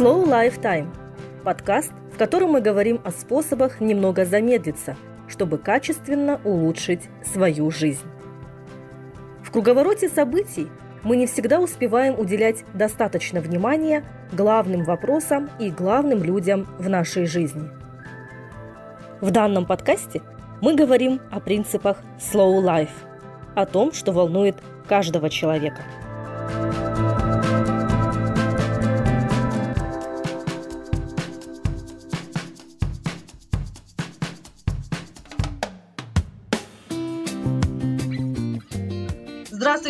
[0.00, 0.88] Slow Lifetime–
[1.44, 4.96] подкаст, в котором мы говорим о способах немного замедлиться,
[5.28, 8.06] чтобы качественно улучшить свою жизнь.
[9.42, 10.68] В круговороте событий
[11.02, 14.02] мы не всегда успеваем уделять достаточно внимания
[14.32, 17.68] главным вопросам и главным людям в нашей жизни.
[19.20, 20.22] В данном подкасте
[20.62, 22.88] мы говорим о принципах Slow Life,
[23.54, 24.56] о том, что волнует
[24.88, 25.82] каждого человека–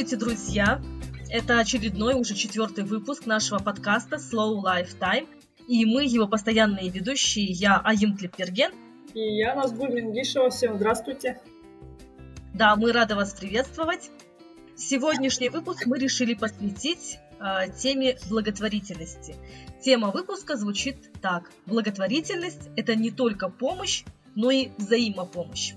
[0.01, 0.83] Здравствуйте, друзья!
[1.29, 5.29] Это очередной, уже четвертый выпуск нашего подкаста Slow Lifetime.
[5.69, 8.73] И мы, его постоянные ведущие, я Аим Клипперген.
[9.13, 10.49] И я Назгуль Мингишева.
[10.49, 11.39] Всем здравствуйте!
[12.55, 14.11] Да, мы рады вас приветствовать.
[14.74, 19.37] Сегодняшний выпуск мы решили посвятить э, теме благотворительности.
[19.83, 21.51] Тема выпуска звучит так.
[21.67, 25.74] Благотворительность– это не только помощь, но и взаимопомощь.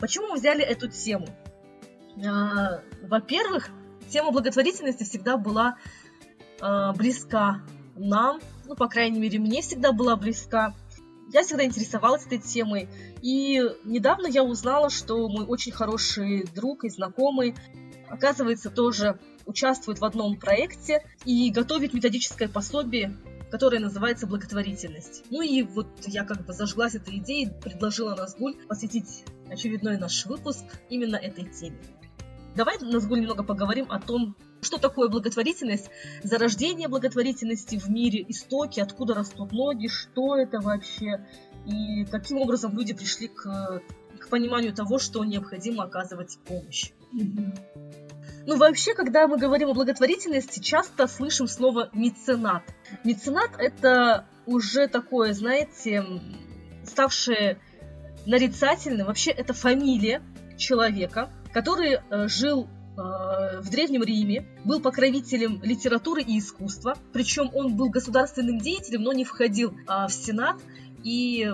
[0.00, 1.28] Почему мы взяли эту тему?
[2.26, 3.70] А, во-первых,
[4.08, 5.76] тема благотворительности всегда была
[6.60, 7.62] а, близка
[7.96, 10.74] нам, ну, по крайней мере, мне всегда была близка.
[11.32, 12.88] Я всегда интересовалась этой темой.
[13.22, 17.54] И недавно я узнала, что мой очень хороший друг и знакомый,
[18.08, 23.16] оказывается, тоже участвует в одном проекте и готовит методическое пособие,
[23.50, 25.24] которое называется «Благотворительность».
[25.30, 30.64] Ну и вот я как бы зажглась этой идеей, предложила Назгуль посвятить очередной наш выпуск
[30.88, 31.78] именно этой теме.
[32.56, 35.90] Давай, Назгуль, немного поговорим о том, что такое благотворительность,
[36.22, 41.26] зарождение благотворительности в мире, истоки, откуда растут ноги, что это вообще,
[41.66, 43.82] и каким образом люди пришли к,
[44.18, 46.90] к пониманию того, что необходимо оказывать помощь.
[48.46, 52.62] Ну, вообще, когда мы говорим о благотворительности, часто слышим слово меценат.
[53.04, 56.04] Меценат– это уже такое, знаете,
[56.84, 57.58] ставшее
[58.26, 59.06] нарицательным.
[59.06, 60.22] Вообще, это фамилия
[60.56, 67.76] человека, который э, жил э, в Древнем Риме, был покровителем литературы и искусства, причем он
[67.76, 70.60] был государственным деятелем, но не входил а, в Сенат,
[71.02, 71.52] и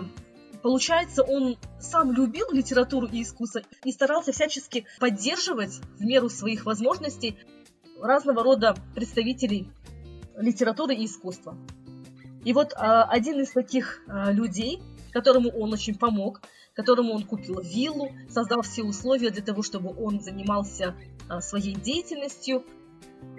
[0.66, 7.38] Получается, он сам любил литературу и искусство и старался всячески поддерживать в меру своих возможностей
[8.00, 9.70] разного рода представителей
[10.36, 11.56] литературы и искусства.
[12.44, 16.42] И вот а, один из таких а, людей, которому он очень помог,
[16.76, 20.94] которому он купил виллу, создал все условия для того, чтобы он занимался
[21.28, 22.64] а, своей деятельностью.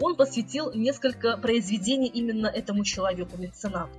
[0.02, 3.92] Он посвятил несколько произведений именно этому человеку, меценату.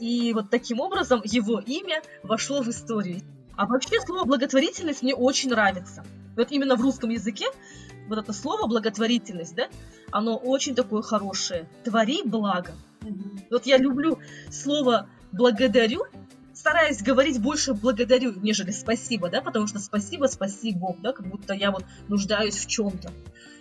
[0.00, 3.20] И вот таким образом его имя вошло в историю.
[3.56, 6.04] А вообще слово благотворительность мне очень нравится.
[6.36, 7.46] Вот именно в русском языке
[8.08, 9.68] вот это слово благотворительность, да,
[10.10, 11.68] оно очень такое хорошее.
[11.84, 12.72] Твори благо.
[13.50, 14.18] Вот я люблю
[14.50, 16.04] слово благодарю
[16.54, 21.54] стараюсь говорить больше благодарю, нежели спасибо, да, потому что спасибо, спаси Бог, да, как будто
[21.54, 23.10] я вот нуждаюсь в чем-то,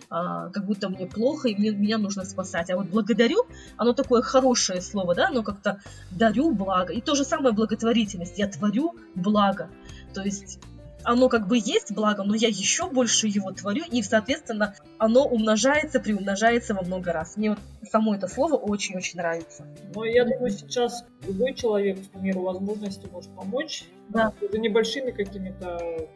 [0.10, 2.70] а, как будто мне плохо и мне, меня нужно спасать.
[2.70, 3.46] А вот благодарю,
[3.78, 5.82] оно такое хорошее слово, да, оно как-то
[6.12, 6.94] дарю благо.
[6.94, 9.70] И то же самое благотворительность, я творю благо.
[10.14, 10.60] То есть
[11.04, 16.00] оно как бы есть благо, но я еще больше его творю, и, соответственно, оно умножается,
[16.00, 17.38] приумножается во много раз.
[17.38, 19.66] Мне вот само это слово очень-очень нравится.
[19.96, 23.86] Но я думаю, сейчас любой человек в меру возможности может помочь.
[24.10, 24.34] Да.
[24.52, 26.08] За небольшими какими-то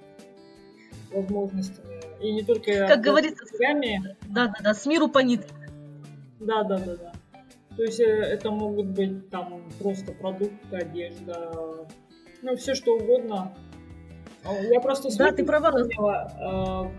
[1.11, 2.01] возможностями.
[2.21, 2.87] И не только...
[2.87, 3.45] Как говорится,
[4.27, 5.53] Да-да-да, с миру по нитке.
[6.39, 7.13] Да-да-да-да.
[7.75, 11.87] То есть э, это могут быть там просто продукты, одежда,
[12.41, 13.53] ну все что угодно,
[14.71, 15.71] я просто да, ты права.
[16.39, 16.89] Э,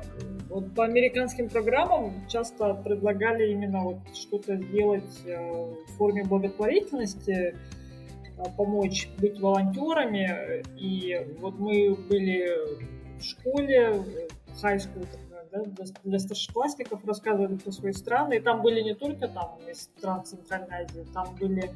[0.48, 7.54] вот по американским программам часто предлагали именно вот что-то сделать э, в форме благотворительности,
[8.36, 10.64] э, помочь быть волонтерами.
[10.78, 12.48] И вот мы были
[13.18, 14.02] в школе,
[14.62, 15.06] high school,
[15.52, 15.62] да,
[16.04, 18.34] для старшеклассников рассказывали про свои страны.
[18.34, 21.70] И там были не только там из стран Центральной Азии, там были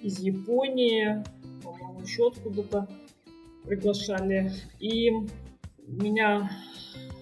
[0.00, 1.22] из Японии,
[1.62, 2.88] по-моему, еще откуда-то
[3.64, 4.52] приглашали.
[4.78, 5.10] И
[5.86, 6.50] меня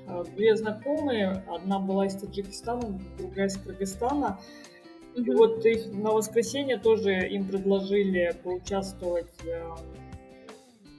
[0.06, 4.38] а, две знакомые, одна была из Таджикистана, другая из Кыргызстана.
[5.14, 9.62] И вот их на воскресенье тоже им предложили поучаствовать э,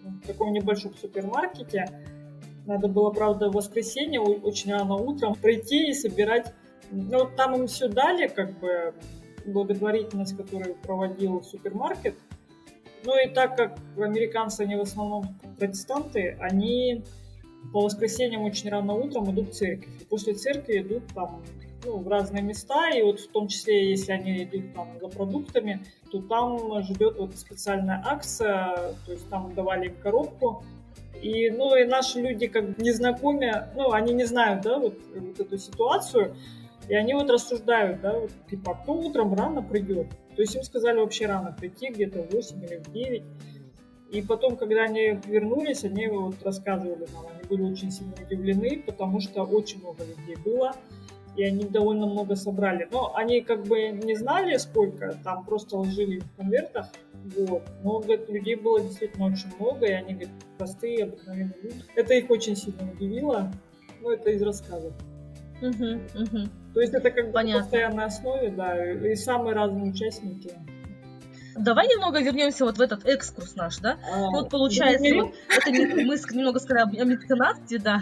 [0.03, 1.86] в таком небольшом супермаркете.
[2.65, 6.53] Надо было, правда, в воскресенье очень рано утром прийти и собирать.
[6.91, 8.94] Ну, там им все дали, как бы,
[9.45, 12.15] благотворительность, которую проводил супермаркет–
[13.04, 15.25] ну и так как американцы, они в основном
[15.57, 17.04] протестанты, они
[17.74, 19.90] по воскресеньям очень рано утром идут в церковь.
[20.01, 21.44] И после церкви идут там
[21.86, 25.84] ну, в разные места, и вот в том числе, если они идут там за продуктами,
[26.12, 30.63] то там ждет вот специальная акция, то есть там давали им коробку,
[31.22, 35.57] и, ну, и наши люди, как незнакомые, ну, они не знают, да, вот, вот эту
[35.57, 36.36] ситуацию,
[36.88, 40.07] и они вот рассуждают, да, вот, типа, кто утром рано придет?
[40.39, 43.24] То есть им сказали вообще рано прийти, где-то в 8 или в 9.
[44.12, 49.19] И потом, когда они вернулись, они вот рассказывали нам, они были очень сильно удивлены, потому
[49.19, 50.71] что очень много людей было,
[51.36, 52.88] и они довольно много собрали.
[52.89, 56.88] Но они как бы не знали, сколько, там просто ложили в конвертах,
[57.36, 57.63] вот.
[57.83, 61.83] Но, говорит, людей было действительно очень много, и они, говорят, простые, обыкновенные люди.
[61.97, 63.51] Это их очень сильно удивило,
[64.00, 64.94] но это из рассказов.
[65.62, 66.50] Угу, угу.
[66.74, 70.51] То есть это как бы на постоянной основе, да, и самые разные участники.
[71.60, 74.00] Давай немного вернемся вот в этот экскурс наш, да?
[74.10, 78.01] А, вот получается, вот, это не, мы немного сказали о меценатстве, да.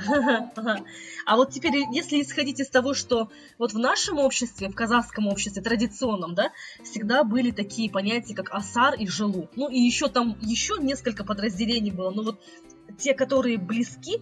[1.25, 5.63] А вот теперь, если исходить из того, что вот в нашем обществе, в казахском обществе
[5.63, 6.51] традиционном, да,
[6.83, 9.49] всегда были такие понятия, как асар и желу.
[9.55, 12.39] Ну и еще там, еще несколько подразделений было, но вот
[12.99, 14.21] те, которые близки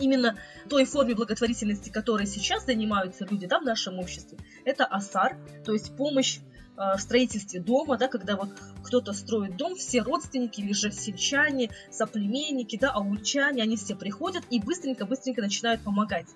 [0.00, 0.36] именно
[0.68, 5.96] той форме благотворительности, которой сейчас занимаются люди да, в нашем обществе, это асар, то есть
[5.96, 8.50] помощь э, в строительстве дома, да, когда вот
[8.82, 14.60] кто-то строит дом, все родственники или же сельчане, соплеменники, да, аульчане, они все приходят и
[14.60, 16.28] быстренько-быстренько начинают помогать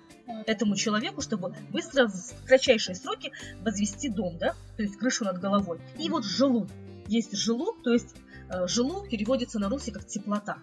[0.45, 5.79] этому человеку, чтобы быстро, в кратчайшие сроки возвести дом, да, то есть крышу над головой.
[5.97, 6.67] И вот жилу.
[7.07, 8.15] Есть жилу, то есть
[8.49, 10.59] э, жилу переводится на русский как теплота.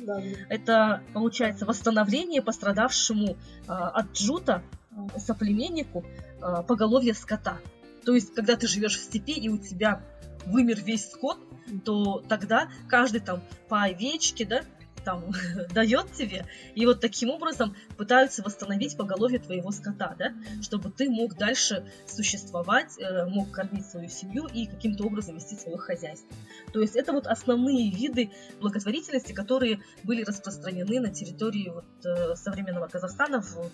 [0.00, 0.22] Да.
[0.48, 3.36] Это, получается, восстановление пострадавшему э,
[3.66, 6.04] от джута э, соплеменнику
[6.40, 7.58] э, поголовья скота.
[8.04, 10.02] То есть, когда ты живешь в степи и у тебя
[10.46, 11.38] вымер весь скот,
[11.84, 14.62] то тогда каждый там по овечке, да,
[15.04, 15.24] там
[15.74, 21.36] дает тебе, и вот таким образом пытаются восстановить поголовье твоего скота, да, чтобы ты мог
[21.36, 26.36] дальше существовать, э, мог кормить свою семью и каким-то образом вести свое хозяйство.
[26.72, 28.30] То есть это вот основные виды
[28.60, 33.72] благотворительности, которые были распространены на территории вот, э, современного Казахстана вот,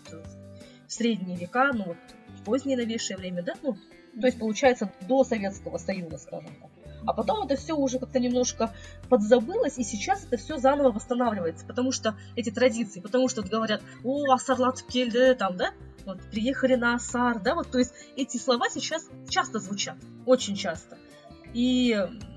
[0.87, 1.97] в средние века, ну вот
[2.41, 3.77] в позднее новейшее время, да, ну,
[4.21, 6.71] то есть получается до Советского Союза, скажем так.
[7.07, 8.73] А потом это все уже как-то немножко
[9.09, 13.83] подзабылось, и сейчас это все заново восстанавливается, потому что эти традиции, потому что вот говорят,
[14.03, 15.73] о, Асарлат Кельде, там, да,
[16.05, 19.97] вот, приехали на Асар, да, вот, то есть эти слова сейчас часто звучат,
[20.27, 20.99] очень часто.
[21.53, 21.97] И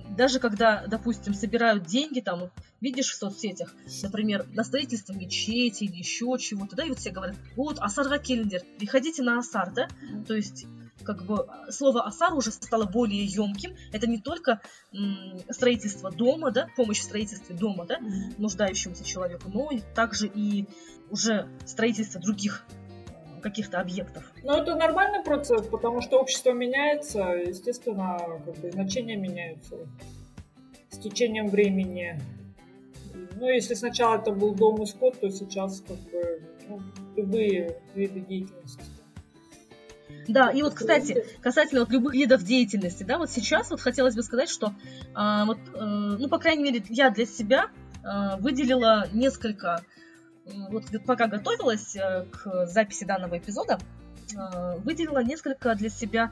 [0.09, 3.73] даже когда, допустим, собирают деньги, там, вот, видишь в соцсетях,
[4.03, 8.61] например, на строительство мечети или еще чего-то, да, и вот все говорят, вот, Асар Кельдер,
[8.79, 9.87] приходите на Асар, да,
[10.27, 10.65] то есть
[11.07, 13.77] как бы слово «асар» уже стало более емким.
[13.93, 14.59] Это не только
[15.49, 17.97] строительство дома, да, помощь в строительстве дома, да,
[18.37, 20.65] нуждающемуся человеку, но также и
[21.09, 24.29] уже строительство других э, каких-то объектов.
[24.43, 29.77] Ну, это нормальный процесс, потому что общество меняется, естественно, как бы значения меняются
[30.89, 32.19] с течением времени.
[33.39, 36.81] Ну, если сначала это был дом и скот, то сейчас как бы ну,
[37.15, 38.96] любые виды деятельности
[40.27, 44.23] да, и вот, кстати, касательно вот любых видов деятельности, да, вот сейчас вот хотелось бы
[44.23, 44.73] сказать, что
[45.13, 47.69] а, вот, а, ну, по крайней мере, я для себя
[48.03, 49.81] а, выделила несколько,
[50.45, 53.79] вот пока готовилась а, к записи данного эпизода,
[54.35, 56.31] а, выделила несколько для себя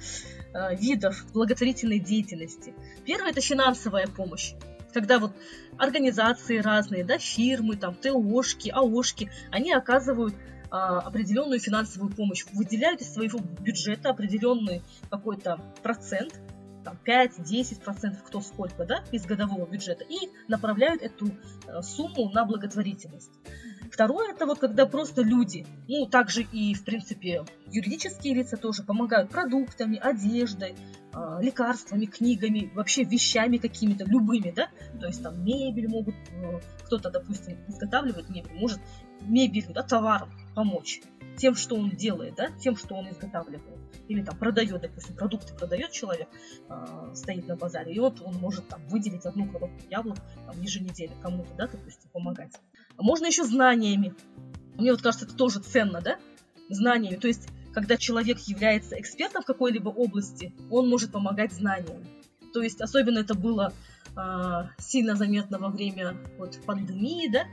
[0.72, 2.74] видов благотворительной деятельности.
[3.06, 4.54] Первое– это финансовая помощь
[4.94, 5.34] когда вот
[5.78, 10.34] организации разные, да, фирмы, там, ТОшки, АОшки, они оказывают
[10.70, 16.34] определенную финансовую помощь, выделяют из своего бюджета определенный какой-то процент,
[16.86, 23.32] там 5-10%, кто сколько, да, из годового бюджета, и направляют эту э, сумму на благотворительность.
[23.92, 29.32] Второе, это вот когда просто люди, ну, также и, в принципе, юридические лица тоже помогают
[29.32, 30.76] продуктами, одеждой,
[31.14, 34.70] э, лекарствами, книгами, вообще вещами какими-то, любыми, да,
[35.00, 38.80] то есть там мебель могут, э, кто-то, допустим, изготавливает мебель, может
[39.22, 41.02] мебель, да, товаром помочь
[41.38, 43.80] тем, что он делает, да, тем, что он изготавливает.
[44.08, 46.28] Или там продает, допустим, продукты продает человек,
[46.70, 51.16] э, стоит на базаре, и вот он может там выделить одну коробку яблок там, еженедельно
[51.22, 52.54] кому-то, да, допустим, помогать.
[52.98, 54.14] А можно еще знаниями.
[54.76, 56.18] Мне вот кажется, это тоже ценно, да,
[56.70, 57.16] знаниями.
[57.16, 62.06] То есть, когда человек является экспертом в какой-либо области, он может помогать знаниями.
[62.54, 63.74] То есть, особенно это было
[64.16, 64.22] э,
[64.78, 67.46] сильно заметно во время вот, пандемии, да,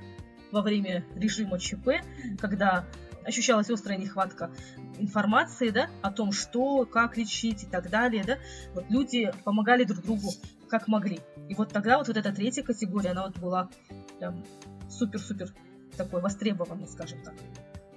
[0.53, 2.05] во время режима ЧП,
[2.39, 2.85] когда
[3.25, 4.51] ощущалась острая нехватка
[4.99, 8.39] информации, да, о том, что, как лечить и так далее, да,
[8.75, 10.33] вот люди помогали друг другу
[10.69, 11.21] как могли.
[11.49, 13.69] И вот тогда вот, вот эта третья категория, она вот была
[14.89, 15.53] супер-супер
[15.97, 17.35] такой востребованной, скажем так.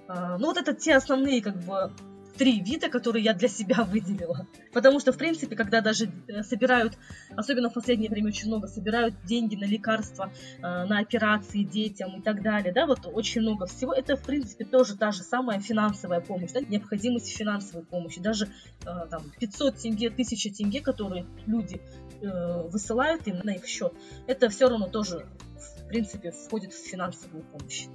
[0.08, 1.92] А, ну вот это те основные как бы
[2.36, 4.46] три вида, которые я для себя выделила.
[4.72, 6.98] Потому что, в принципе, когда даже э, собирают,
[7.34, 12.22] особенно в последнее время очень много, собирают деньги на лекарства, э, на операции детям и
[12.22, 16.20] так далее, да, вот очень много всего, это, в принципе, тоже та же самая финансовая
[16.20, 18.20] помощь, да, необходимость финансовой помощи.
[18.20, 18.46] Даже
[18.84, 21.80] э, там 500 тенге, 1000 тенге, которые люди
[22.22, 23.92] высылают им на их счет,
[24.26, 25.26] это все равно тоже,
[25.58, 27.88] в принципе, входит в финансовую помощь.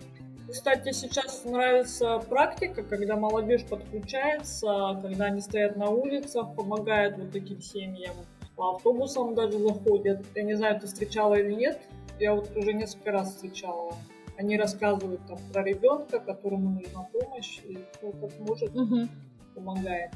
[0.52, 7.62] Кстати, сейчас нравится практика, когда молодежь подключается, когда они стоят на улицах, помогают вот таким
[7.62, 8.14] семьям.
[8.58, 10.26] По автобусам даже заходят.
[10.36, 11.80] Я не знаю, ты встречала или нет.
[12.20, 13.96] Я вот уже несколько раз встречала.
[14.38, 19.08] Они рассказывают там про ребенка, которому нужна помощь, и кто как может угу.
[19.56, 20.12] помогает.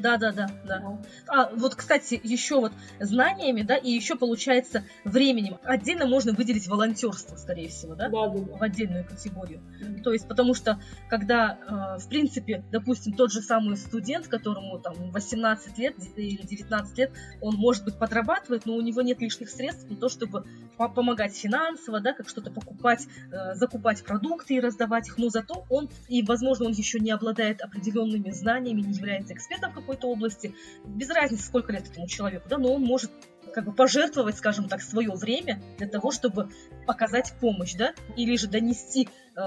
[0.00, 0.98] Да, да, да, да.
[1.28, 5.58] А вот, кстати, еще вот знаниями, да, и еще получается временем.
[5.62, 8.08] Отдельно можно выделить волонтерство, скорее всего, да?
[8.08, 8.56] Да, да, да.
[8.56, 9.60] В отдельную категорию.
[9.60, 10.02] Mm-hmm.
[10.02, 15.10] То есть, потому что, когда, э, в принципе, допустим, тот же самый студент, которому там
[15.10, 19.88] 18 лет или 19 лет, он, может быть, подрабатывает, но у него нет лишних средств
[19.90, 25.18] на то, чтобы помогать финансово, да, как что-то покупать, э, закупать продукты и раздавать их,
[25.18, 29.74] но зато он, и, возможно, он еще не обладает определенными знаниями, не является экспертом в
[29.90, 30.54] какой-то области,
[30.84, 33.10] без разницы, сколько лет этому человеку, да, но он может
[33.52, 36.50] как бы пожертвовать, скажем так, свое время для того, чтобы
[36.86, 39.40] показать помощь, да, или же донести э,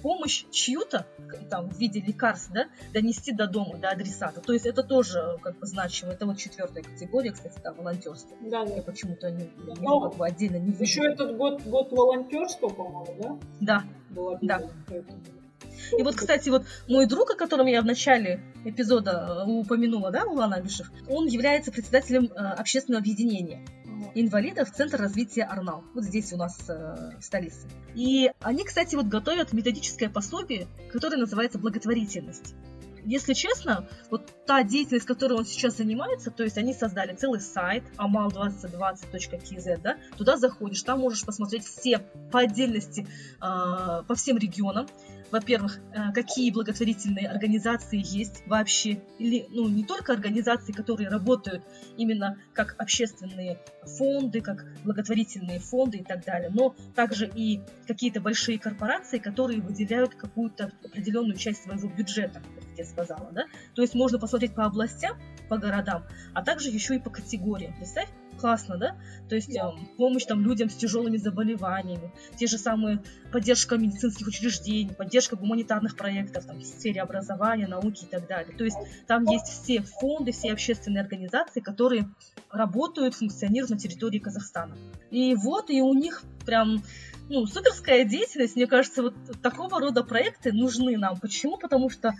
[0.00, 1.06] помощь чью-то,
[1.50, 4.40] там, в виде лекарств, да, донести до дома, до адресата.
[4.40, 6.12] То есть это тоже как бы значимо.
[6.12, 8.36] Это вот четвертая категория, кстати, да, волонтерство.
[8.42, 8.74] Да, да.
[8.76, 13.16] Я почему-то не, не Но как бы отдельно не Еще этот год, год волонтерства, по-моему,
[13.20, 13.38] да?
[13.60, 13.84] Да.
[14.14, 14.62] Было да.
[14.86, 15.20] Поэтому.
[15.96, 20.24] И вот, кстати, вот мой друг, о котором я в начале эпизода э, упомянула, да,
[20.24, 23.64] Улан Абишев, он является председателем э, общественного объединения
[24.14, 25.84] инвалидов Центр развития Арнал.
[25.94, 27.68] Вот здесь у нас э, в столице.
[27.94, 32.54] И они, кстати, вот готовят методическое пособие, которое называется «Благотворительность».
[33.04, 37.84] Если честно, вот та деятельность, которой он сейчас занимается, то есть они создали целый сайт
[37.96, 41.98] amal2020.kz, да, туда заходишь, там можешь посмотреть все
[42.30, 43.06] по отдельности,
[43.40, 44.86] э, по всем регионам,
[45.30, 51.62] во-первых, э, какие благотворительные организации есть вообще, или, ну, не только организации, которые работают
[51.96, 53.58] именно как общественные
[53.98, 60.14] фонды, как благотворительные фонды и так далее, но также и какие-то большие корпорации, которые выделяют
[60.14, 62.42] какую-то определенную часть своего бюджета,
[62.98, 63.44] сказала, да.
[63.74, 65.16] То есть можно посмотреть по областям,
[65.48, 67.74] по городам, а также еще и по категориям.
[67.76, 68.96] Представь, классно, да?
[69.28, 69.60] То есть э,
[69.96, 73.02] помощь там людям с тяжелыми заболеваниями, те же самые
[73.32, 78.56] поддержка медицинских учреждений, поддержка гуманитарных проектов там, в сфере образования, науки и так далее.
[78.56, 78.76] То есть
[79.06, 82.08] там есть все фонды, все общественные организации, которые
[82.50, 84.76] работают, функционируют на территории Казахстана.
[85.10, 86.82] И вот, и у них прям
[87.28, 91.18] ну, суперская деятельность, мне кажется, вот такого рода проекты нужны нам.
[91.18, 91.58] Почему?
[91.58, 92.14] Потому что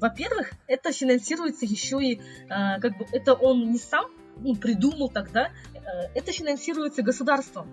[0.00, 4.06] во-первых, это финансируется еще и, э, как бы, это он не сам
[4.40, 5.78] ну, придумал тогда, э,
[6.14, 7.68] это финансируется государством,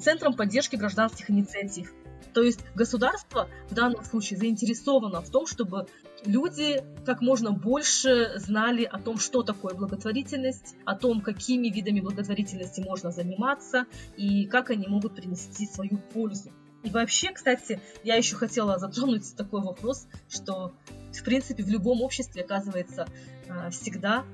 [0.00, 1.92] Центром поддержки гражданских инициатив.
[2.32, 5.88] То есть государство в данном случае заинтересовано в том, чтобы
[6.24, 12.80] люди как можно больше знали о том, что такое благотворительность, о том, какими видами благотворительности
[12.80, 16.52] можно заниматься и как они могут принести свою пользу.
[16.82, 20.72] И вообще, кстати, я еще хотела затронуть такой вопрос, что,
[21.12, 23.06] в принципе, в любом обществе, оказывается,
[23.48, 24.24] э, всегда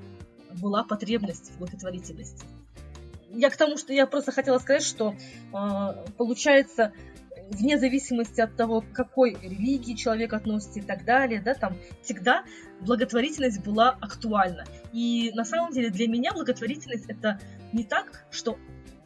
[0.61, 2.45] была потребность в благотворительности.
[3.31, 5.13] Я к тому, что я просто хотела сказать, что
[5.53, 6.93] э, получается,
[7.49, 12.43] вне зависимости от того, к какой религии человек относится и так далее, да, там всегда
[12.81, 14.65] благотворительность была актуальна.
[14.93, 17.39] И на самом деле для меня благотворительность это
[17.73, 18.57] не так, что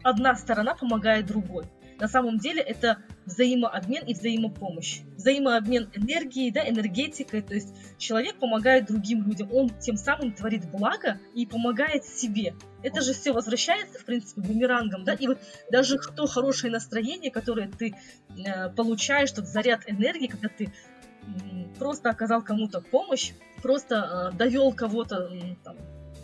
[0.04, 1.66] одна сторона помогает другой.
[2.02, 5.02] На самом деле это взаимообмен и взаимопомощь.
[5.18, 7.44] Взаимообмен энергией, да, энергетикой.
[7.44, 12.56] То есть человек помогает другим людям, он тем самым творит благо и помогает себе.
[12.82, 15.38] Это же все возвращается, в принципе, бумерангом, да, и вот
[15.70, 17.94] даже то хорошее настроение, которое ты
[18.36, 20.74] э, получаешь, тот заряд энергии, когда ты
[21.78, 25.56] просто оказал кому-то помощь, просто э, довел кого-то э,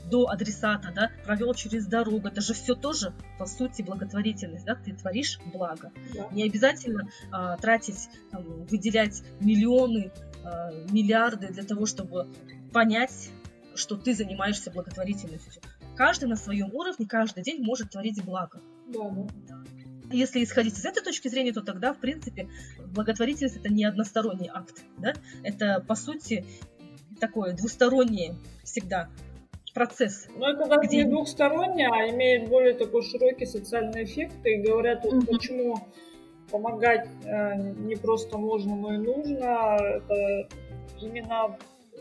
[0.09, 2.27] до адресата, да, провел через дорогу.
[2.27, 5.91] Это же все тоже, по сути, благотворительность, да, ты творишь благо.
[6.13, 6.27] Да.
[6.31, 10.11] Не обязательно а, тратить, там, выделять миллионы,
[10.43, 12.27] а, миллиарды для того, чтобы
[12.71, 13.29] понять,
[13.75, 15.61] что ты занимаешься благотворительностью.
[15.95, 18.61] Каждый на своем уровне, каждый день может творить благо.
[18.87, 19.09] Да,
[19.47, 19.63] да.
[20.11, 22.49] Если исходить из этой точки зрения, то тогда, в принципе,
[22.79, 25.13] благотворительность это не односторонний акт, да?
[25.43, 26.45] Это, по сути,
[27.19, 29.09] такое двустороннее всегда
[29.77, 30.27] процесс.
[30.35, 30.97] Ну, это даже где...
[30.97, 34.35] не двухстороннее, а имеет более такой широкий социальный эффект.
[34.45, 35.77] И говорят, вот mm почему
[36.51, 39.77] помогать э, не просто можно, но и нужно.
[39.79, 40.47] Это
[41.01, 41.57] именно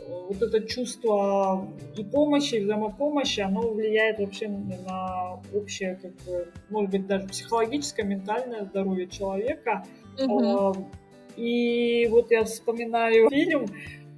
[0.08, 6.90] вот это чувство и помощи, и взаимопомощи, оно влияет вообще на общее, как бы, может
[6.90, 9.84] быть, даже психологическое, ментальное здоровье человека.
[10.18, 10.88] Угу.
[11.36, 13.66] И вот я вспоминаю фильм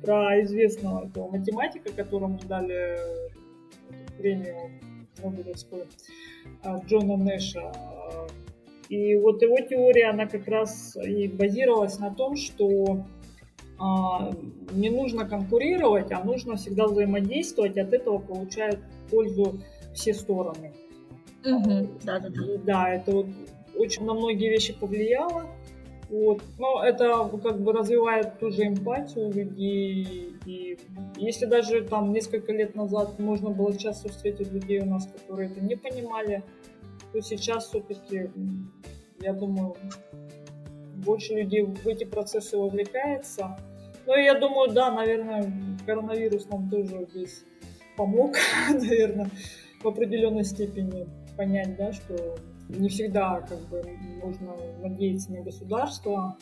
[0.03, 2.99] про известного этого математика, которому дали
[4.19, 4.71] премию
[5.23, 5.87] Нобелевскую,
[6.63, 7.73] а, Джона Нэша.
[8.89, 13.05] И вот его теория, она как раз и базировалась на том, что
[13.79, 14.33] а,
[14.73, 19.61] не нужно конкурировать, а нужно всегда взаимодействовать, от этого получают пользу
[19.95, 20.73] все стороны.
[21.45, 22.43] Угу, да, да, да.
[22.65, 23.27] Да, это вот
[23.77, 25.47] очень на многие вещи повлияло.
[26.11, 26.43] Вот.
[26.59, 30.38] Но это как бы развивает тоже эмпатию людей.
[30.49, 30.79] И
[31.19, 35.61] если даже там несколько лет назад можно было часто встретить людей у нас, которые это
[35.61, 36.43] не понимали,
[37.13, 38.31] то сейчас все-таки,
[39.21, 39.77] я думаю,
[41.05, 43.59] больше людей в эти процессы вовлекается.
[44.07, 45.53] Ну, я думаю, да, наверное,
[45.85, 47.45] коронавирус нам тоже здесь
[47.99, 48.37] помог,
[48.73, 49.31] наверное,
[49.83, 52.39] в определенной степени понять, да, что
[52.71, 53.85] не всегда как бы
[54.25, 56.39] можно надеяться на государство.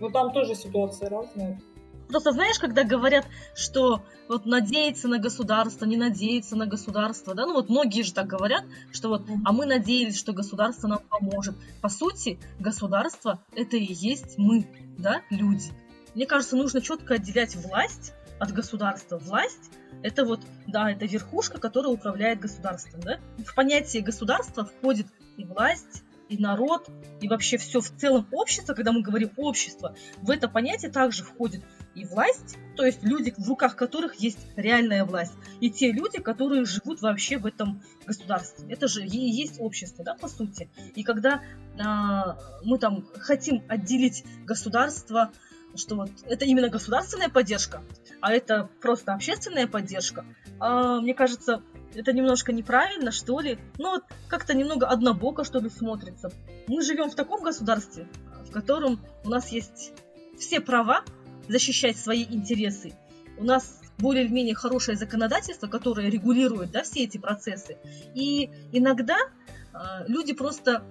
[0.00, 1.60] Но там тоже ситуация разная.
[2.08, 7.54] Просто знаешь, когда говорят, что вот надеяться на государство, не надеяться на государство, да, ну
[7.54, 11.56] вот многие же так говорят, что вот, а мы надеялись, что государство нам поможет.
[11.80, 14.66] По сути, государство это и есть мы,
[14.98, 15.70] да, люди.
[16.14, 19.18] Мне кажется, нужно четко отделять власть от государства.
[19.18, 19.70] Власть
[20.02, 23.18] это вот, да, это верхушка, которая управляет государством, да.
[23.44, 26.88] В понятие государства входит и власть, и народ,
[27.20, 31.62] и вообще все в целом общество, когда мы говорим общество, в это понятие также входит
[31.94, 36.64] и власть, то есть люди, в руках которых есть реальная власть, и те люди, которые
[36.64, 38.72] живут вообще в этом государстве.
[38.72, 40.70] Это же и есть общество, да, по сути.
[40.94, 41.42] И когда
[41.78, 45.32] а, мы там хотим отделить государство,
[45.74, 47.82] что вот это именно государственная поддержка,
[48.20, 50.24] а это просто общественная поддержка,
[50.60, 51.62] а, мне кажется,
[51.94, 53.58] это немножко неправильно, что ли.
[53.78, 56.30] Ну, вот как-то немного однобоко, что ли, смотрится.
[56.66, 58.06] Мы живем в таком государстве,
[58.48, 59.92] в котором у нас есть
[60.38, 61.04] все права
[61.48, 62.92] защищать свои интересы.
[63.36, 67.76] У нас более-менее хорошее законодательство, которое регулирует да, все эти процессы.
[68.14, 70.84] И иногда э, люди просто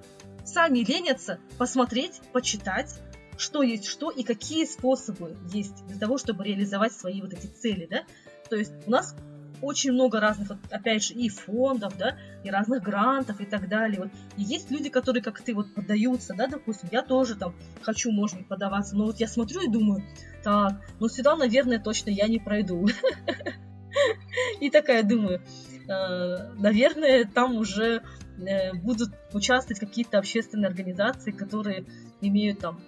[0.45, 2.99] сами ленятся посмотреть, почитать,
[3.37, 7.87] что есть что и какие способы есть для того, чтобы реализовать свои вот эти цели.
[7.89, 8.03] Да?
[8.49, 9.15] То есть у нас
[9.61, 14.01] очень много разных, вот, опять же, и фондов, да, и разных грантов и так далее.
[14.01, 14.09] Вот.
[14.37, 18.37] И есть люди, которые, как ты, вот поддаются, да, допустим, я тоже там хочу, может
[18.37, 20.03] быть, подаваться, но вот я смотрю и думаю,
[20.43, 22.87] так, ну сюда, наверное, точно я не пройду.
[24.61, 25.41] И такая думаю,
[25.87, 28.03] «Э, наверное, там уже
[28.37, 31.85] э, будут участвовать какие-то общественные организации, которые
[32.21, 32.79] имеют там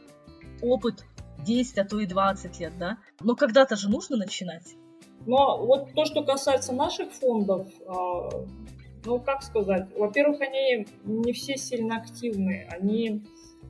[0.61, 1.03] опыт
[1.45, 2.97] 10, а то и 20 лет, да.
[3.21, 4.75] Но когда-то же нужно начинать.
[5.25, 8.29] Но вот то, что касается наших фондов, а,
[9.05, 13.21] ну, как сказать, во-первых, они не все сильно активны, они,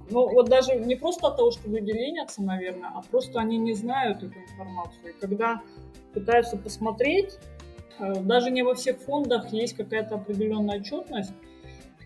[0.10, 3.74] ну, вот даже не просто от того, что люди ленятся, наверное, а просто они не
[3.74, 5.10] знают эту информацию.
[5.10, 5.62] И когда
[6.14, 7.38] пытаются посмотреть,
[8.00, 11.34] э, даже не во всех фондах есть какая-то определенная отчетность,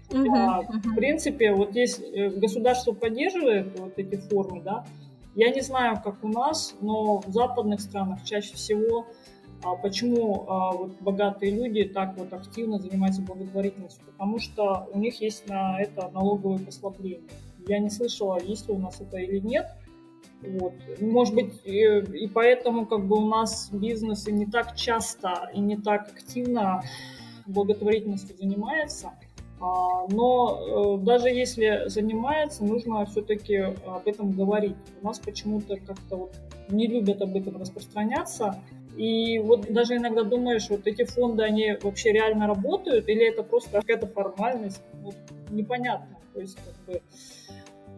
[0.10, 0.92] Uh-huh, uh-huh.
[0.92, 4.86] В принципе, вот если государство поддерживает вот эти формы, да,
[5.36, 9.08] я не знаю, как у нас, но в западных странах чаще всего
[9.64, 14.06] а почему а, вот богатые люди так вот активно занимаются благотворительностью?
[14.06, 17.30] Потому что у них есть на это налоговые послабления.
[17.68, 19.68] Я не слышала, есть ли у нас это или нет.
[20.42, 20.74] Вот.
[21.00, 25.78] Может быть, и, и поэтому как бы у нас бизнесы не так часто и не
[25.78, 26.84] так активно
[27.48, 29.14] благотворительностью занимается.
[29.64, 34.76] А, но э, даже если занимается, нужно все-таки об этом говорить.
[35.02, 36.34] У нас почему-то как-то вот
[36.68, 38.62] не любят об этом распространяться.
[38.98, 43.80] И вот даже иногда думаешь, вот эти фонды, они вообще реально работают, или это просто
[43.80, 45.16] какая-то формальность, вот,
[45.50, 46.18] непонятно.
[46.34, 47.02] То есть, как бы,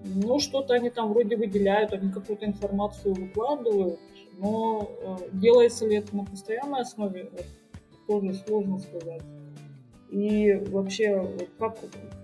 [0.04, 3.99] ну, что-то они там вроде выделяют, они какую-то информацию выкладывают,
[4.38, 7.45] но э, делается ли это на постоянной основе, вот,
[8.08, 9.23] тоже сложно сказать.
[10.15, 11.78] И вообще, как,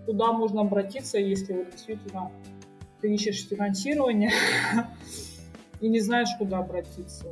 [0.05, 2.31] куда можно обратиться, если вот действительно
[3.01, 4.31] ты ищешь финансирование
[5.81, 7.25] и не знаешь, куда обратиться.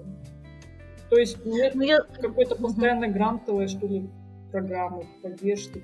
[1.10, 2.02] То есть нет ну, я...
[2.02, 4.10] какой-то постоянной грантовой, что ли,
[4.52, 5.82] программы поддержки?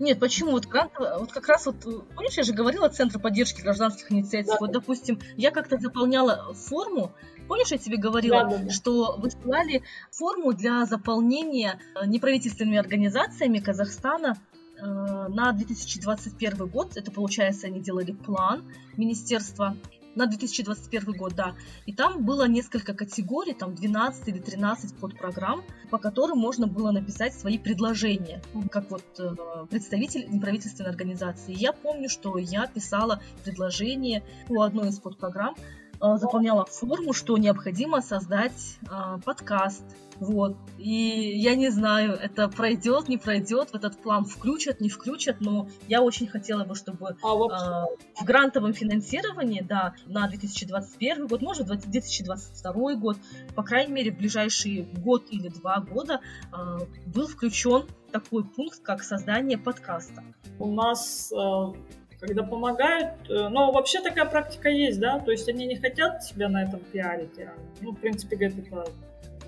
[0.00, 0.52] Нет, почему?
[0.52, 1.76] Вот, грантовая, вот как раз вот,
[2.14, 4.52] помнишь, я же говорила Центр поддержки гражданских инициатив.
[4.52, 4.56] Да.
[4.58, 7.12] Вот, допустим, я как-то заполняла форму,
[7.46, 8.70] помнишь, я тебе говорила, да, да, да.
[8.70, 14.38] что высылали форму для заполнения э, неправительственными организациями Казахстана
[14.78, 16.96] э, на 2021 год.
[16.96, 18.64] Это, получается, они делали план
[18.96, 19.76] министерства
[20.14, 21.54] на 2021 год, да.
[21.86, 27.34] И там было несколько категорий, там 12 или 13 подпрограмм, по которым можно было написать
[27.34, 29.34] свои предложения, как вот э,
[29.70, 31.54] представитель неправительственной организации.
[31.56, 35.54] Я помню, что я писала предложение по одной из подпрограмм,
[36.00, 39.84] э, заполняла форму, что необходимо создать э, подкаст
[40.20, 40.56] вот.
[40.78, 45.68] И я не знаю, это пройдет, не пройдет, в этот план включат, не включат, но
[45.88, 47.86] я очень хотела бы, чтобы а, э,
[48.20, 53.16] в грантовом финансировании, да, на 2021 год, может, 2022 год,
[53.54, 56.20] по крайней мере, в ближайший год или два года
[56.52, 60.22] э, был включен такой пункт, как создание подкаста.
[60.58, 61.72] У нас э,
[62.20, 63.14] когда помогают.
[63.28, 66.80] Э, но вообще такая практика есть, да, то есть они не хотят себя на этом
[66.80, 67.38] пиарить.
[67.38, 68.84] А, ну, в принципе, говорят, это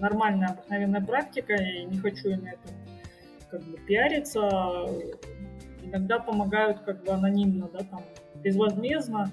[0.03, 2.73] нормальная, обыкновенная практика, и не хочу на этом
[3.51, 4.41] как бы пиариться.
[5.83, 8.03] Иногда помогают как бы анонимно, да, там,
[8.43, 9.31] безвозмездно,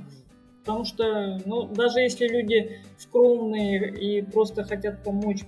[0.60, 5.42] потому что, ну, даже если люди скромные и просто хотят помочь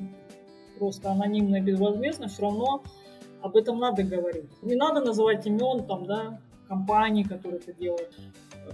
[0.78, 2.84] просто анонимно и безвозмездно, все равно
[3.42, 4.50] об этом надо говорить.
[4.64, 8.18] Не надо называть имен там, да, компаний, которые это делают.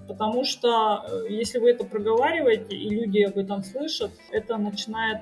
[0.07, 5.21] Потому что э, если вы это проговариваете, и люди об этом слышат, это начинает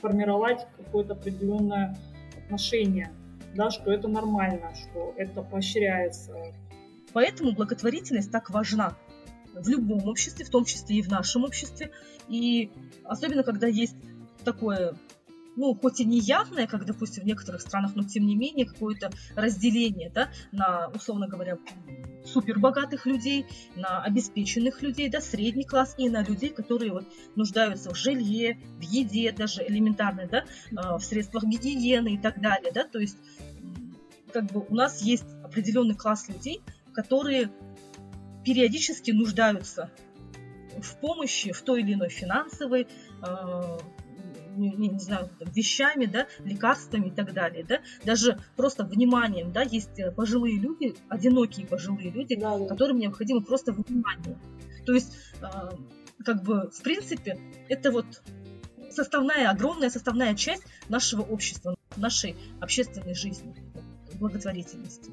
[0.00, 1.96] формировать какое-то определенное
[2.36, 3.12] отношение,
[3.54, 6.34] да, что это нормально, что это поощряется.
[7.12, 8.94] Поэтому благотворительность так важна
[9.54, 11.90] в любом обществе, в том числе и в нашем обществе.
[12.28, 12.70] И
[13.04, 13.96] особенно, когда есть
[14.44, 14.94] такое
[15.56, 19.10] ну, хоть и не явное, как, допустим, в некоторых странах, но тем не менее какое-то
[19.34, 21.56] разделение, да, на, условно говоря,
[22.36, 23.46] супербогатых людей,
[23.76, 28.82] на обеспеченных людей, да, средний класс и на людей, которые вот нуждаются в жилье, в
[28.82, 30.44] еде, даже элементарной, да,
[30.76, 33.16] а, в средствах гигиены и так далее, да, то есть
[34.32, 36.60] как бы у нас есть определенный класс людей,
[36.92, 37.50] которые
[38.44, 39.90] периодически нуждаются
[40.78, 42.86] в помощи, в той или иной финансовой,
[44.56, 49.98] а, не, знаю, вещами, да, лекарствами и так далее, да, даже просто вниманием, да, есть
[49.98, 52.66] э, пожилые люди, одинокие пожилые люди, да, да.
[52.66, 54.38] которым необходимо просто внимание.
[54.84, 55.46] То есть, э,
[56.24, 57.38] как бы, в принципе,
[57.68, 58.06] это вот
[58.90, 63.54] составная, огромная составная часть нашего общества, нашей общественной жизни,
[64.14, 65.12] благотворительности.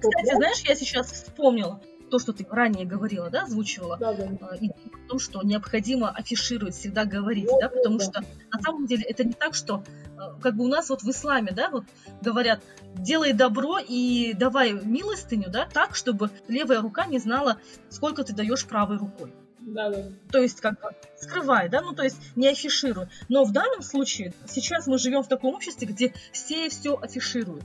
[0.00, 1.80] Кстати, знаешь, я сейчас вспомнила,
[2.12, 4.54] то, что ты ранее говорила, да, озвучивала, да, да.
[4.60, 8.04] и о том, что необходимо афишировать, всегда говорить, да, да потому да.
[8.04, 8.20] что
[8.52, 9.82] на самом деле это не так, что
[10.18, 11.84] э, как бы у нас вот в исламе, да, вот
[12.20, 12.62] говорят,
[12.96, 17.56] делай добро и давай милостыню, да, так, чтобы левая рука не знала,
[17.88, 19.32] сколько ты даешь правой рукой.
[19.60, 20.04] Да, да.
[20.30, 23.06] То есть, как бы, скрывай, да, ну, то есть, не афишируй.
[23.30, 27.64] Но в данном случае, сейчас мы живем в таком обществе, где все все афишируют.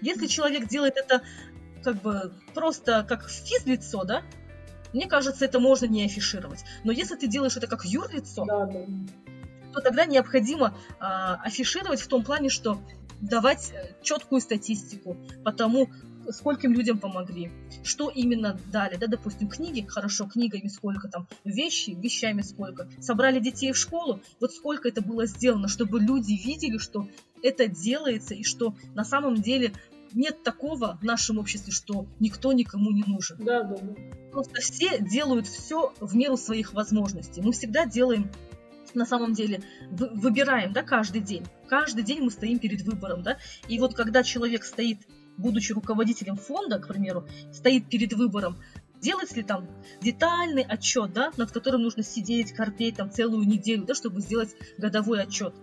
[0.00, 1.22] Если человек делает это
[1.82, 4.22] как бы просто как физлицо, да,
[4.92, 6.64] мне кажется, это можно не афишировать.
[6.84, 8.86] Но если ты делаешь это как юрлицо, да, да.
[9.72, 12.80] то тогда необходимо а, афишировать в том плане, что
[13.20, 15.90] давать э, четкую статистику по тому,
[16.30, 17.50] скольким людям помогли,
[17.82, 23.72] что именно дали, да, допустим, книги, хорошо, книгами сколько там, вещи, вещами сколько, собрали детей
[23.72, 27.08] в школу, вот сколько это было сделано, чтобы люди видели, что
[27.42, 29.72] это делается и что на самом деле
[30.12, 33.38] нет такого в нашем обществе, что никто никому не нужен.
[33.38, 33.94] Да, да, да.
[34.32, 37.40] Просто все делают все в меру своих возможностей.
[37.40, 38.30] Мы всегда делаем
[38.94, 41.44] на самом деле выбираем, да, каждый день.
[41.68, 43.38] Каждый день мы стоим перед выбором, да.
[43.68, 44.98] И вот когда человек стоит,
[45.36, 48.56] будучи руководителем фонда, к примеру, стоит перед выбором,
[49.00, 49.68] делать ли там
[50.00, 55.22] детальный отчет, да, над которым нужно сидеть, корпеть там целую неделю, да, чтобы сделать годовой
[55.22, 55.54] отчет.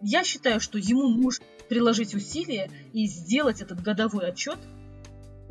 [0.00, 4.58] Я считаю, что ему нужно приложить усилия и сделать этот годовой отчет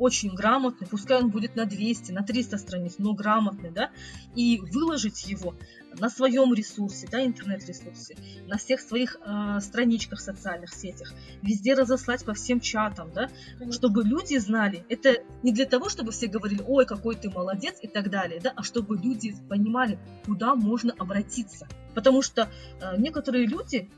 [0.02, 3.90] очень грамотный, пускай он будет на 200, на 300 страниц, но грамотный, да,
[4.34, 5.54] и выложить его
[5.98, 8.16] на своем ресурсе, да, интернет-ресурсе,
[8.48, 11.12] на всех своих э, страничках в социальных сетях,
[11.42, 13.30] везде разослать по всем чатам, да,
[13.70, 17.86] чтобы люди знали, это не для того, чтобы все говорили, ой, какой ты молодец и
[17.86, 21.68] так далее, да, а чтобы люди понимали, куда можно обратиться.
[21.94, 22.48] Потому что
[22.80, 23.88] э, некоторые люди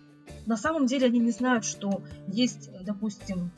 [0.46, 3.50] на самом деле они не знают, что есть, допустим,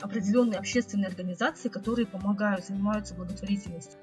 [0.00, 3.98] определенные общественные организации, которые помогают, занимаются благотворительностью.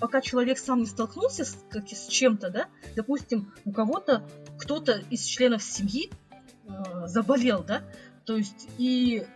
[0.00, 5.24] Пока человек сам не столкнулся с, как, с чем-то, да, допустим, у кого-то кто-то из
[5.24, 6.10] членов семьи
[6.66, 7.82] э, заболел, да,
[8.24, 9.26] то есть и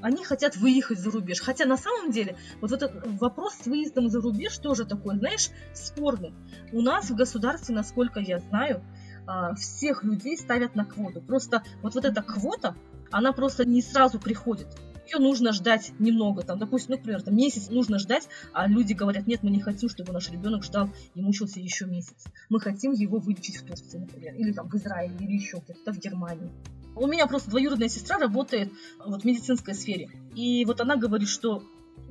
[0.00, 1.40] они хотят выехать за рубеж.
[1.40, 6.32] Хотя на самом деле вот этот вопрос с выездом за рубеж тоже такой, знаешь, спорный.
[6.72, 8.82] У нас в государстве, насколько я знаю,
[9.26, 11.20] а, всех людей ставят на квоту.
[11.20, 12.76] Просто вот, вот эта квота,
[13.10, 14.68] она просто не сразу приходит.
[15.06, 19.42] ее нужно ждать немного, там, допустим, например, там месяц нужно ждать, а люди говорят, нет,
[19.42, 22.24] мы не хотим, чтобы наш ребенок ждал и мучился еще месяц.
[22.48, 25.98] Мы хотим его вылечить в Турции, например, или там в Израиле, или еще где-то в
[25.98, 26.50] Германии.
[26.94, 28.72] У меня просто двоюродная сестра работает
[29.04, 30.10] вот, в медицинской сфере.
[30.34, 31.62] И вот она говорит, что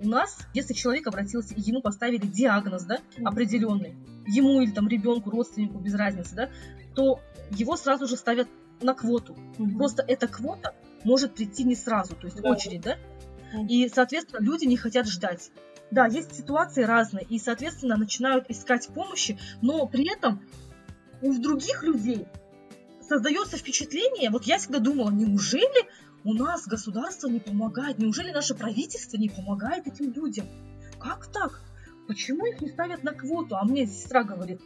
[0.02, 5.30] у нас, если человек обратился и ему поставили диагноз, да, определенный, ему или там ребенку,
[5.30, 6.50] родственнику, без разницы, да,
[6.96, 7.20] то
[7.52, 8.48] его сразу же ставят
[8.82, 9.36] на квоту.
[9.58, 9.78] Угу.
[9.78, 10.74] Просто эта квота
[11.08, 12.50] может прийти не сразу, то есть да.
[12.50, 12.98] очередь, да?
[13.70, 15.52] И, соответственно, люди не хотят ждать.
[15.90, 20.42] Да, есть ситуации разные, и, соответственно, начинают искать помощи, но при этом
[21.22, 22.28] у других людей
[23.08, 25.88] создается впечатление, вот я всегда думала, неужели
[26.26, 30.46] у нас государство не помогает, неужели наше правительство не помогает этим людям?
[31.00, 31.64] Как так?
[32.10, 33.56] Почему их не ставят на квоту?
[33.56, 34.60] А мне сестра говорит,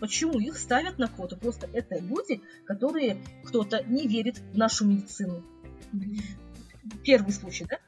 [0.00, 1.38] почему их ставят на квоту?
[1.38, 5.42] Просто это люди, которые кто-то не верит в нашу медицину
[7.04, 7.78] первый случай, да,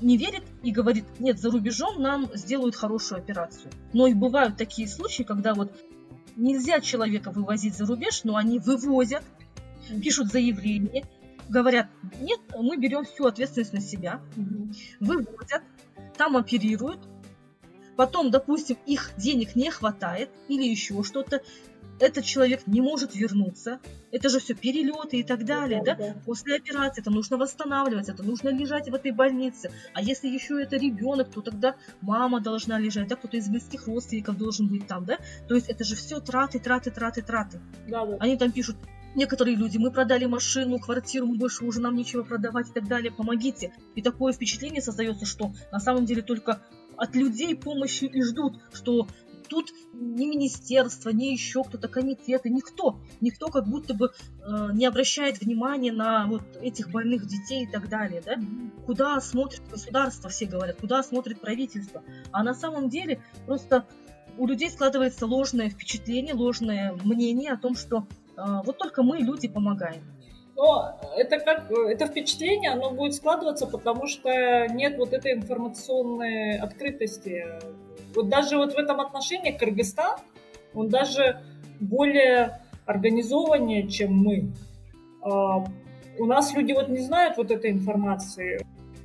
[0.00, 3.70] не верит и говорит, нет, за рубежом нам сделают хорошую операцию.
[3.92, 5.72] Но и бывают такие случаи, когда вот
[6.36, 9.22] нельзя человека вывозить за рубеж, но они вывозят,
[10.02, 11.04] пишут заявление,
[11.48, 11.88] говорят,
[12.20, 14.20] нет, мы берем всю ответственность на себя,
[15.00, 15.62] вывозят,
[16.16, 17.00] там оперируют,
[17.96, 21.42] потом, допустим, их денег не хватает или еще что-то,
[22.00, 23.80] этот человек не может вернуться,
[24.12, 26.06] это же все перелеты и так далее, да, да?
[26.08, 26.20] да?
[26.24, 29.70] После операции это нужно восстанавливаться, это нужно лежать в этой больнице.
[29.94, 34.36] А если еще это ребенок, то тогда мама должна лежать, да, кто-то из близких родственников
[34.36, 35.18] должен быть там, да.
[35.48, 37.60] То есть это же все траты, траты, траты, траты.
[37.88, 38.16] Да, да.
[38.20, 38.76] Они там пишут,
[39.14, 43.10] некоторые люди, мы продали машину, квартиру, мы больше уже нам нечего продавать и так далее,
[43.10, 43.72] помогите.
[43.94, 46.60] И такое впечатление создается, что на самом деле только
[46.96, 49.08] от людей помощи и ждут, что
[49.48, 55.40] тут ни министерство, ни еще кто-то, комитеты, никто, никто как будто бы э, не обращает
[55.40, 58.36] внимания на вот этих больных детей и так далее, да?
[58.84, 62.02] Куда смотрит государство, все говорят, куда смотрит правительство.
[62.32, 63.86] А на самом деле просто
[64.38, 68.06] у людей складывается ложное впечатление, ложное мнение о том, что
[68.36, 70.02] э, вот только мы, люди, помогаем.
[70.56, 77.44] Но это как это впечатление, оно будет складываться, потому что нет вот этой информационной открытости
[78.16, 80.18] вот даже вот в этом отношении Кыргызстан,
[80.74, 81.40] он даже
[81.80, 84.52] более организованнее, чем мы.
[85.22, 85.64] А,
[86.18, 88.64] у нас люди вот не знают вот этой информации.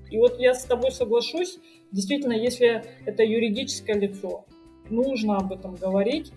[0.09, 1.59] И вот я с тобой соглашусь,
[1.91, 4.45] действительно, если это юридическое лицо,
[4.89, 6.31] нужно об этом говорить,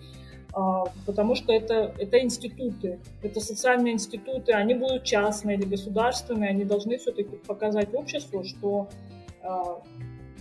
[0.53, 6.63] а, потому что это, это институты, это социальные институты, они будут частные или государственные, они
[6.63, 8.87] должны все-таки показать обществу, что
[9.43, 9.81] а,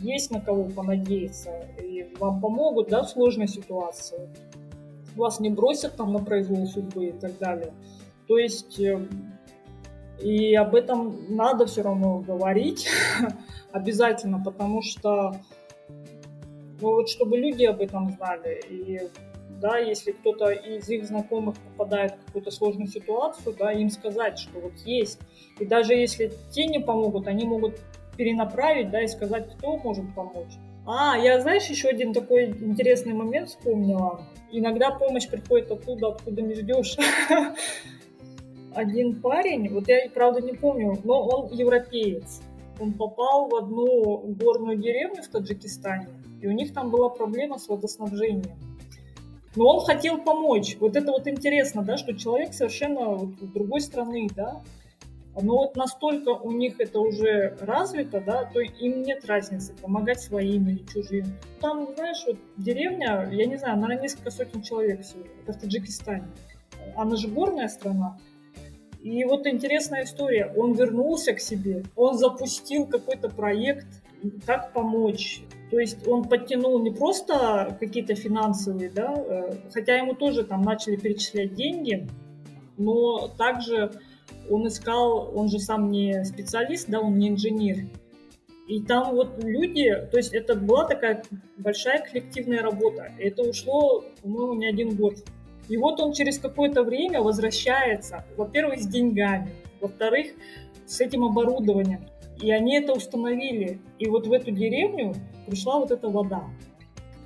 [0.05, 1.51] есть на кого понадеяться,
[1.83, 4.29] и вам помогут, да, в сложной ситуации.
[5.17, 7.73] Вас не бросят там на произвол судьбы и так далее.
[8.27, 9.07] То есть э,
[10.21, 12.89] и об этом надо все равно говорить
[13.73, 15.33] обязательно, потому что
[16.81, 18.61] ну, вот чтобы люди об этом знали.
[18.69, 19.01] И
[19.61, 24.61] да, если кто-то из их знакомых попадает в какую-то сложную ситуацию, да, им сказать, что
[24.61, 25.21] вот есть.
[25.59, 27.81] И даже если те не помогут, они могут
[28.17, 30.59] перенаправить, да, и сказать, кто может помочь.
[30.87, 34.21] А, я, знаешь, еще один такой интересный момент вспомнила.
[34.53, 36.97] Иногда помощь приходит оттуда, откуда не ждешь.
[38.75, 42.43] Один парень, вот я, правда, не помню, но он европеец.
[42.81, 46.09] Он попал в одну горную деревню в Таджикистане,
[46.43, 48.59] и у них там была проблема с водоснабжением.
[49.57, 50.77] Но он хотел помочь.
[50.81, 54.63] Вот это вот интересно, да, что человек совершенно вот, другой страны, да,
[55.41, 60.69] но вот настолько у них это уже развито, да, то им нет разницы, помогать своим
[60.69, 61.27] или чужим.
[61.61, 66.29] Там, знаешь, вот деревня, я не знаю, наверное, несколько сотен человек всего, это в Таджикистане.
[66.97, 68.19] Она же горная страна.
[69.03, 70.53] И вот интересная история.
[70.57, 73.87] Он вернулся к себе, он запустил какой-то проект,
[74.47, 75.43] как помочь.
[75.71, 80.97] То есть он подтянул не просто какие-то финансовые, да, э, хотя ему тоже там начали
[80.97, 82.07] перечислять деньги,
[82.77, 83.93] но также
[84.51, 87.87] он искал, он же сам не специалист, да, он не инженер.
[88.67, 91.23] И там вот люди, то есть это была такая
[91.59, 93.13] большая коллективная работа.
[93.19, 95.17] Это ушло, по-моему, не один год.
[95.69, 100.33] И вот он через какое-то время возвращается, во-первых, с деньгами, во-вторых,
[100.87, 102.07] с этим оборудованием.
[102.41, 103.81] И они это установили.
[103.99, 105.15] И вот в эту деревню
[105.47, 106.45] пришла вот эта вода.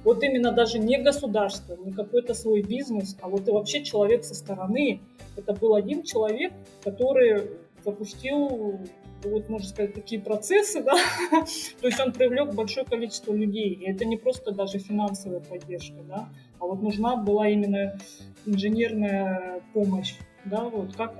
[0.04, 4.34] Вот именно даже не государство, не какой-то свой бизнес, а вот и вообще человек со
[4.34, 5.00] стороны–
[5.38, 7.50] это был один человек, который
[7.84, 8.80] запустил,
[9.22, 10.94] вот можно сказать, такие процессы, да,
[11.80, 16.28] то есть он привлек большое количество людей, и это не просто даже финансовая поддержка, да,
[16.58, 17.98] а вот нужна была именно
[18.46, 21.14] инженерная помощь, да, вот как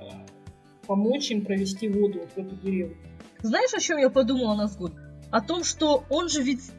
[0.85, 2.97] помочь им провести воду вот в эту деревню.
[3.41, 4.91] Знаешь, о чем я подумала, Назгуль?
[5.31, 6.71] о том, что он же ведь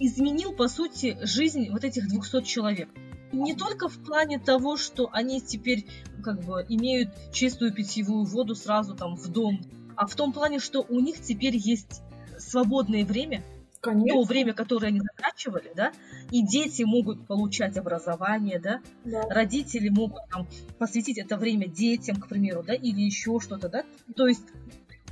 [0.00, 2.88] изменил, по сути, жизнь вот этих 200 человек.
[3.32, 5.86] Не только в плане того, что они теперь
[6.24, 9.60] как бы имеют чистую питьевую воду сразу там в дом,
[9.96, 12.02] а в том плане, что у них теперь есть
[12.38, 13.44] свободное время,
[13.80, 14.20] Конечно.
[14.20, 15.92] то время, которое они затрачивали, да,
[16.30, 19.22] и дети могут получать образование, да, Да.
[19.30, 23.84] родители могут там, посвятить это время детям, к примеру, да, или еще что-то, да.
[24.16, 24.42] То есть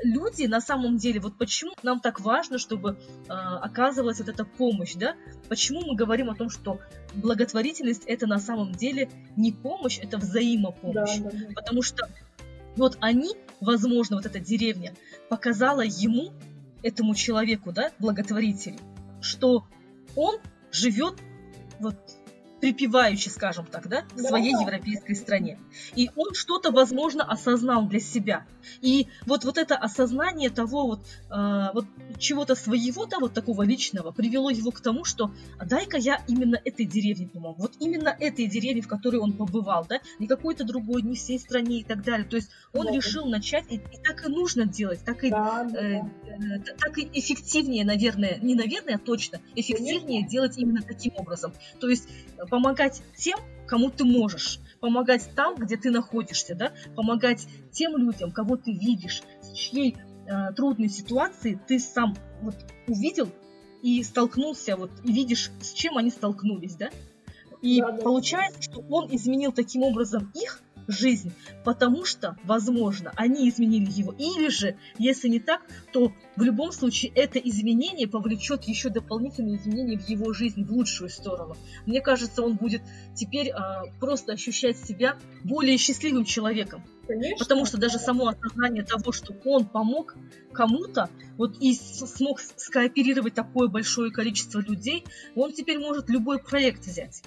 [0.02, 4.94] люди на самом деле, вот почему нам так важно, чтобы э, оказывалась вот эта помощь,
[4.94, 5.16] да?
[5.48, 6.80] Почему мы говорим о том, что
[7.14, 11.18] благотворительность это на самом деле не помощь, это Да, взаимопомощь.
[11.18, 11.46] да, да.
[11.54, 12.08] Потому что
[12.76, 14.94] вот они, возможно, вот эта деревня
[15.28, 16.32] показала ему,
[16.82, 18.78] этому человеку, да, благотворителю,
[19.20, 19.66] что
[20.14, 20.38] он
[20.70, 21.14] живет
[21.80, 21.96] вот
[22.60, 25.58] припеваючи, скажем так, да, в своей европейской стране.
[25.94, 28.46] И он что-то, возможно, осознал для себя.
[28.80, 31.86] И вот, вот это осознание того вот, э, вот
[32.18, 36.60] чего-то своего, да, вот такого личного, привело его к тому, что а дай-ка я именно
[36.64, 37.62] этой деревне помогу.
[37.62, 41.80] Вот именно этой деревне, в которой он побывал, да, не какой-то другой, не всей стране
[41.80, 42.26] и так далее.
[42.26, 42.92] То есть он Да.
[42.92, 46.98] решил начать, и, и так и нужно делать, так и Да, да, э, э, так
[46.98, 51.52] и эффективнее, наверное, не наверное, а точно, эффективнее делать именно таким образом.
[51.80, 57.46] То есть э, помогать тем, кому ты можешь, помогать там, где ты находишься, да, помогать
[57.72, 62.56] тем людям, кого ты видишь, с чьей э, трудной ситуации ты сам вот
[62.86, 63.28] увидел
[63.82, 66.90] и столкнулся, вот, и видишь, с чем они столкнулись, да.
[67.60, 68.02] И Да, да.
[68.02, 71.32] получается, что он изменил таким образом их жизнь,
[71.64, 74.12] потому что, возможно, они изменили его.
[74.18, 75.60] Или же, если не так,
[75.92, 81.10] то в любом случае это изменение повлечет еще дополнительные изменения в его жизнь в лучшую
[81.10, 81.56] сторону.
[81.86, 82.82] Мне кажется, он будет
[83.14, 86.82] теперь а, просто ощущать себя более счастливым человеком.
[87.06, 87.38] Конечно.
[87.38, 90.16] Потому что даже само осознание того, что он помог
[90.52, 97.22] кому-то, вот и смог скооперировать такое большое количество людей, он теперь может любой проект взять.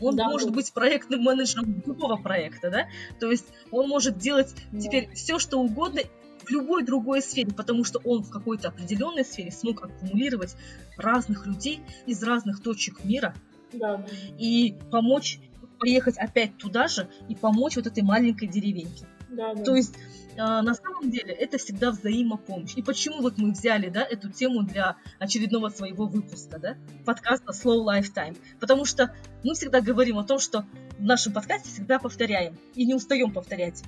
[0.00, 0.54] Он Да, может да.
[0.54, 2.86] быть проектным менеджером любого проекта, да?
[3.20, 4.80] То есть он может делать Да.
[4.80, 6.02] теперь все, что угодно
[6.44, 10.56] в любой другой сфере, потому что он в какой-то определенной сфере смог аккумулировать
[10.96, 13.34] разных людей из разных точек мира
[13.72, 14.06] да.
[14.38, 15.40] и помочь
[15.78, 19.06] поехать опять туда же и помочь вот этой маленькой деревеньке.
[19.38, 19.62] Да, да.
[19.62, 19.94] То есть
[20.36, 22.74] а, на самом деле это всегда взаимопомощь.
[22.74, 27.86] И почему вот мы взяли да, эту тему для очередного своего выпуска, да, подкаста Slow
[27.86, 28.36] Lifetime?
[28.58, 30.64] Потому что мы всегда говорим о том, что
[30.98, 33.82] в нашем подкасте всегда повторяем и не устаем повторять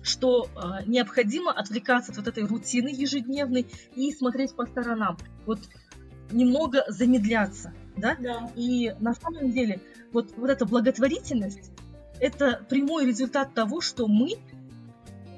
[0.00, 5.18] что а, необходимо отвлекаться от вот этой рутины ежедневной и смотреть по сторонам.
[5.44, 5.58] Вот
[6.30, 8.16] немного замедляться, да?
[8.18, 8.50] Да.
[8.54, 11.72] И на самом деле вот, вот эта благотворительность–
[12.20, 14.36] это прямой результат того, что мы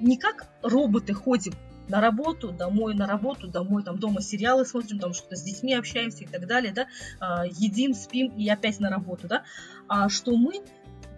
[0.00, 1.54] не как роботы ходим
[1.88, 6.24] на работу, домой, на работу, домой, там дома сериалы смотрим, там что-то с детьми общаемся
[6.24, 6.86] и так далее, да,
[7.18, 9.42] а, едим, спим и опять на работу, да,
[9.88, 10.62] а что мы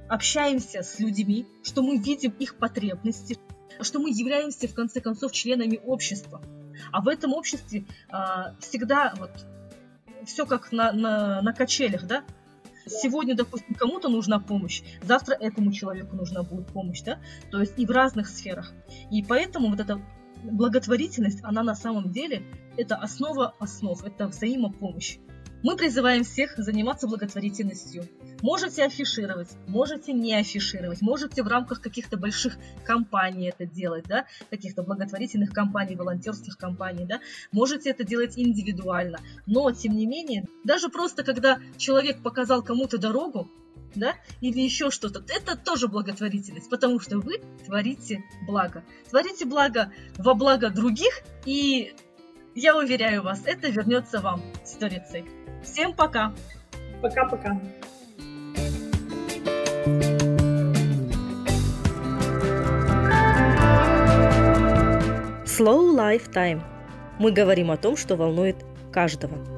[0.08, 3.38] общаемся с людьми, что мы видим их потребности,
[3.80, 6.42] что мы являемся в конце концов членами общества.
[6.90, 9.30] А в этом обществе а, всегда вот
[10.26, 12.24] все как на, на, на качелях, да?
[13.00, 17.20] Сегодня, допустим, кому-то нужна помощь, завтра этому человеку нужна будет помощь, да?
[17.50, 18.72] То есть и в разных сферах.
[19.10, 20.00] И поэтому вот эта
[20.42, 22.42] благотворительность, она на самом деле,
[22.76, 25.18] это основа основ, это взаимопомощь.
[25.62, 28.08] Мы призываем всех заниматься благотворительностью.
[28.40, 34.82] Можете афишировать, можете не афишировать, можете в рамках каких-то больших компаний это делать, да, каких-то
[34.82, 37.20] благотворительных компаний, волонтерских компаний, да,
[37.52, 39.20] можете это делать индивидуально.
[39.46, 43.48] Но, тем не менее, даже просто когда человек показал кому-то дорогу,
[43.94, 48.82] да, или еще что-то, это тоже благотворительность, потому что вы творите благо.
[49.10, 51.94] Творите благо во благо других, и
[52.56, 55.41] я уверяю вас, это вернется вам сторицей.
[55.62, 56.32] Всем пока!
[57.00, 57.58] Пока-пока.
[65.44, 66.62] Slow Life Time.
[67.18, 68.56] Мы говорим о том, что волнует
[68.90, 69.51] каждого.